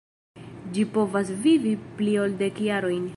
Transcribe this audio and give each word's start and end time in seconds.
Ĝi 0.77 0.85
povas 0.95 1.29
vivi 1.45 1.75
pli 1.99 2.19
ol 2.25 2.37
dek 2.43 2.65
jarojn. 2.69 3.09